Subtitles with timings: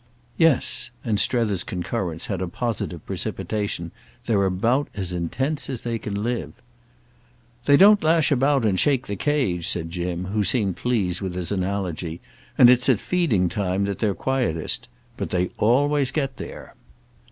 [0.39, 3.91] "Yes"—and Strether's concurrence had a positive precipitation;
[4.25, 6.53] "they're about as intense as they can live."
[7.65, 11.51] "They don't lash about and shake the cage," said Jim, who seemed pleased with his
[11.51, 12.19] analogy;
[12.57, 14.89] "and it's at feeding time that they're quietest.
[15.17, 16.73] But they always get there."